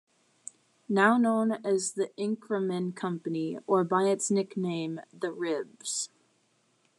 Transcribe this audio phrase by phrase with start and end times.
[0.89, 6.09] Now known as the Inkerman Company, or by its nickname "The Ribs".